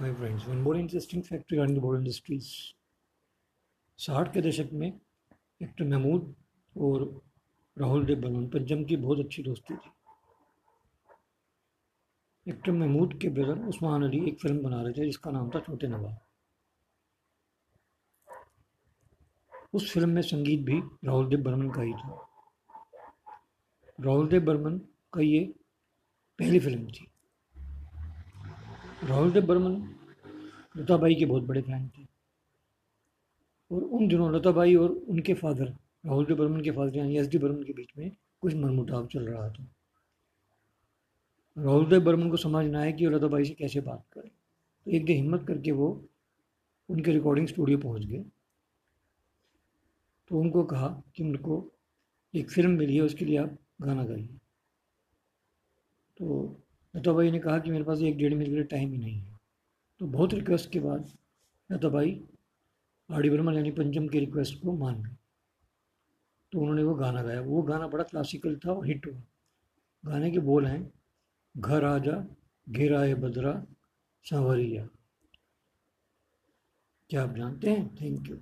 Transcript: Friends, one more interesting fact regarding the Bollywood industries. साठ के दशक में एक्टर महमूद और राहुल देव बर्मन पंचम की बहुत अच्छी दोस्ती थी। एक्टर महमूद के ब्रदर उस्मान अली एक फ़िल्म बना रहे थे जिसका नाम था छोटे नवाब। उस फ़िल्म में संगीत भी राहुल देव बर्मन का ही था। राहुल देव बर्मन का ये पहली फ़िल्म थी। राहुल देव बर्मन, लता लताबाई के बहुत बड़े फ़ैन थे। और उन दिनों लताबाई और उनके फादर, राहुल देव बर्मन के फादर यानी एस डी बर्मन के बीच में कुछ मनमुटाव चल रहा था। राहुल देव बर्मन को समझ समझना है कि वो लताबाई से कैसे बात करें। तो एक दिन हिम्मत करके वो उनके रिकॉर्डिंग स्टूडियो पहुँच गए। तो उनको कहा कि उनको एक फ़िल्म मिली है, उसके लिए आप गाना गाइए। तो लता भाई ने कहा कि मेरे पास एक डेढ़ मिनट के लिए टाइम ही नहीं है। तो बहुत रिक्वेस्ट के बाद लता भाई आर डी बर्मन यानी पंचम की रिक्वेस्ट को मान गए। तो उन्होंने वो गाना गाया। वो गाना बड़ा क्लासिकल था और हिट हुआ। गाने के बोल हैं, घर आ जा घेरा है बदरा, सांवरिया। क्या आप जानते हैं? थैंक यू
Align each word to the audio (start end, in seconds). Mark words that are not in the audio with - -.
Friends, 0.00 0.46
one 0.46 0.62
more 0.62 0.76
interesting 0.76 1.22
fact 1.22 1.50
regarding 1.50 1.74
the 1.74 1.80
Bollywood 1.80 2.00
industries. 2.00 2.46
साठ 3.98 4.32
के 4.34 4.40
दशक 4.40 4.68
में 4.72 4.86
एक्टर 5.62 5.84
महमूद 5.84 6.34
और 6.76 7.02
राहुल 7.76 8.06
देव 8.06 8.20
बर्मन 8.20 8.46
पंचम 8.54 8.84
की 8.84 8.96
बहुत 8.96 9.18
अच्छी 9.18 9.42
दोस्ती 9.42 9.74
थी। 9.74 9.90
एक्टर 12.46 12.72
महमूद 12.72 13.18
के 13.22 13.28
ब्रदर 13.28 13.60
उस्मान 13.68 14.04
अली 14.04 14.24
एक 14.28 14.40
फ़िल्म 14.42 14.62
बना 14.62 14.80
रहे 14.82 14.92
थे 14.92 15.04
जिसका 15.04 15.30
नाम 15.30 15.50
था 15.54 15.60
छोटे 15.68 15.88
नवाब। 15.88 16.18
उस 19.74 19.92
फ़िल्म 19.92 20.10
में 20.10 20.22
संगीत 20.22 20.60
भी 20.60 20.80
राहुल 21.04 21.28
देव 21.28 21.42
बर्मन 21.42 21.70
का 21.70 21.82
ही 21.82 21.92
था। 21.92 22.26
राहुल 24.00 24.28
देव 24.28 24.44
बर्मन 24.44 24.78
का 25.12 25.20
ये 25.20 25.44
पहली 26.38 26.60
फ़िल्म 26.60 26.86
थी। 26.90 27.09
राहुल 29.04 29.32
देव 29.32 29.46
बर्मन, 29.46 29.72
लता 29.72 30.82
लताबाई 30.82 31.14
के 31.14 31.26
बहुत 31.26 31.42
बड़े 31.42 31.62
फ़ैन 31.62 31.88
थे। 31.88 32.06
और 33.72 33.82
उन 33.82 34.08
दिनों 34.08 34.34
लताबाई 34.34 34.74
और 34.74 34.90
उनके 34.90 35.34
फादर, 35.34 35.64
राहुल 36.06 36.26
देव 36.26 36.36
बर्मन 36.36 36.60
के 36.60 36.70
फादर 36.70 36.96
यानी 36.96 37.18
एस 37.18 37.28
डी 37.28 37.38
बर्मन 37.38 37.62
के 37.62 37.72
बीच 37.72 37.88
में 37.98 38.16
कुछ 38.40 38.54
मनमुटाव 38.54 39.06
चल 39.06 39.22
रहा 39.22 39.48
था। 39.50 39.66
राहुल 41.58 41.86
देव 41.86 42.00
बर्मन 42.00 42.30
को 42.30 42.36
समझ 42.36 42.52
समझना 42.52 42.80
है 42.80 42.92
कि 42.92 43.06
वो 43.06 43.12
लताबाई 43.12 43.44
से 43.44 43.54
कैसे 43.54 43.80
बात 43.80 44.04
करें। 44.12 44.30
तो 44.84 44.90
एक 44.90 45.04
दिन 45.04 45.16
हिम्मत 45.16 45.44
करके 45.48 45.72
वो 45.72 46.08
उनके 46.90 47.12
रिकॉर्डिंग 47.12 47.46
स्टूडियो 47.46 47.78
पहुँच 47.78 48.04
गए। 48.04 48.24
तो 50.28 50.40
उनको 50.40 50.64
कहा 50.64 51.02
कि 51.16 51.22
उनको 51.22 51.72
एक 52.34 52.50
फ़िल्म 52.50 52.70
मिली 52.70 52.96
है, 52.96 53.02
उसके 53.02 53.24
लिए 53.24 53.36
आप 53.36 53.58
गाना 53.82 54.04
गाइए। 54.04 54.28
तो 56.18 56.59
लता 56.96 57.12
भाई 57.12 57.30
ने 57.30 57.38
कहा 57.38 57.58
कि 57.58 57.70
मेरे 57.70 57.84
पास 57.84 58.00
एक 58.02 58.16
डेढ़ 58.16 58.34
मिनट 58.34 58.48
के 58.48 58.54
लिए 58.54 58.64
टाइम 58.64 58.92
ही 58.92 58.98
नहीं 58.98 59.18
है। 59.18 59.38
तो 60.00 60.06
बहुत 60.06 60.34
रिक्वेस्ट 60.34 60.70
के 60.70 60.80
बाद 60.80 61.10
लता 61.72 61.88
भाई 61.88 62.20
आर 63.10 63.22
डी 63.22 63.30
बर्मन 63.30 63.54
यानी 63.54 63.70
पंचम 63.70 64.08
की 64.08 64.18
रिक्वेस्ट 64.18 64.62
को 64.62 64.72
मान 64.72 65.02
गए। 65.02 65.16
तो 66.52 66.60
उन्होंने 66.60 66.82
वो 66.82 66.94
गाना 66.94 67.22
गाया। 67.22 67.40
वो 67.40 67.62
गाना 67.62 67.86
बड़ा 67.86 68.04
क्लासिकल 68.04 68.56
था 68.56 68.72
और 68.72 68.86
हिट 68.86 69.06
हुआ। 69.06 69.22
गाने 70.04 70.30
के 70.30 70.38
बोल 70.38 70.66
हैं, 70.66 70.92
घर 71.56 71.84
आ 71.84 71.98
जा 71.98 72.24
घेरा 72.68 73.00
है 73.00 73.14
बदरा, 73.14 73.66
सांवरिया। 74.24 74.88
क्या 77.10 77.22
आप 77.22 77.34
जानते 77.34 77.70
हैं? 77.70 77.94
थैंक 77.96 78.28
यू 78.30 78.36